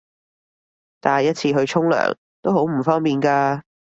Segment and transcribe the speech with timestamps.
[0.99, 3.61] 帶一次去沖涼都好唔方便㗎